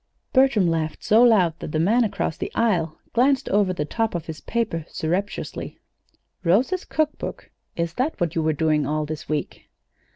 Bertram 0.33 0.65
laughed 0.65 1.03
so 1.03 1.21
loud 1.21 1.59
that 1.59 1.71
the 1.71 1.77
man 1.79 2.03
across 2.03 2.35
the 2.35 2.51
aisle 2.55 2.97
glanced 3.13 3.47
over 3.49 3.71
the 3.71 3.85
top 3.85 4.15
of 4.15 4.25
his 4.25 4.41
paper 4.41 4.83
surreptitiously. 4.89 5.77
"Rosa's 6.43 6.85
cook 6.85 7.15
book! 7.19 7.51
Is 7.75 7.93
that 7.93 8.19
what 8.19 8.33
you 8.33 8.41
were 8.41 8.53
doing 8.53 8.87
all 8.87 9.05
this 9.05 9.29
week?" 9.29 9.69